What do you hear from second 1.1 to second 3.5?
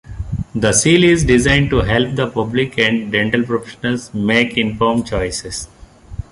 designed to help the public and dental